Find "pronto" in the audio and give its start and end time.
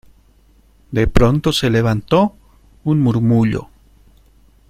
1.05-1.51